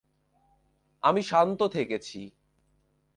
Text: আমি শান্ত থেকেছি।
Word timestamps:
আমি 1.03 1.21
শান্ত 1.23 1.59
থেকেছি। 1.67 2.19